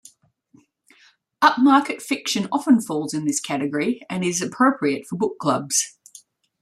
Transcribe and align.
Upmarket 1.43 2.01
fiction 2.01 2.47
often 2.51 2.81
falls 2.81 3.13
in 3.13 3.25
this 3.25 3.39
category, 3.39 4.01
and 4.09 4.23
is 4.23 4.41
appropriate 4.41 5.05
for 5.05 5.15
book 5.15 5.37
clubs. 5.37 5.95